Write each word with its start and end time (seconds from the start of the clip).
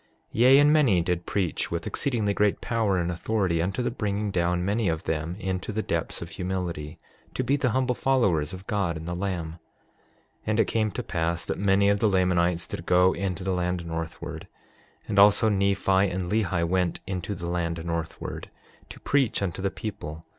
6:5 0.29 0.29
Yea, 0.31 0.57
and 0.57 0.73
many 0.73 0.99
did 1.01 1.27
preach 1.27 1.69
with 1.69 1.85
exceedingly 1.85 2.33
great 2.33 2.59
power 2.59 2.97
and 2.97 3.11
authority, 3.11 3.61
unto 3.61 3.83
the 3.83 3.91
bringing 3.91 4.31
down 4.31 4.65
many 4.65 4.89
of 4.89 5.03
them 5.03 5.35
into 5.37 5.71
the 5.71 5.83
depths 5.83 6.23
of 6.23 6.31
humility, 6.31 6.97
to 7.35 7.43
be 7.43 7.55
the 7.55 7.69
humble 7.69 7.93
followers 7.93 8.51
of 8.51 8.65
God 8.65 8.97
and 8.97 9.07
the 9.07 9.13
Lamb. 9.13 9.59
6:6 10.39 10.39
And 10.47 10.59
it 10.59 10.65
came 10.65 10.89
to 10.89 11.03
pass 11.03 11.45
that 11.45 11.59
many 11.59 11.87
of 11.87 11.99
the 11.99 12.09
Lamanites 12.09 12.65
did 12.65 12.87
go 12.87 13.13
into 13.13 13.43
the 13.43 13.53
land 13.53 13.85
northward; 13.85 14.47
and 15.07 15.19
also 15.19 15.49
Nephi 15.49 16.09
and 16.09 16.31
Lehi 16.31 16.67
went 16.67 16.99
into 17.05 17.35
the 17.35 17.45
land 17.45 17.85
northward, 17.85 18.49
to 18.89 18.99
preach 19.01 19.43
unto 19.43 19.61
the 19.61 19.69
people. 19.69 20.25